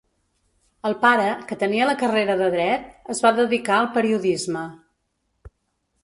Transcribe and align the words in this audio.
El 0.89 0.93
pare, 1.01 1.25
que 1.49 1.57
tenia 1.63 1.89
la 1.89 1.95
carrera 1.99 2.35
de 2.39 2.47
dret, 2.55 2.87
es 3.15 3.21
va 3.25 3.33
dedicar 3.41 3.75
al 3.81 3.89
periodisme. 3.99 4.65